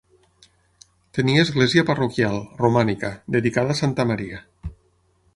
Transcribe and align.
Tenia 1.17 1.43
església 1.47 1.83
parroquial, 1.89 2.37
romànica, 2.61 3.11
dedicada 3.35 3.75
a 3.75 3.81
santa 3.81 4.07
Maria. 4.13 4.41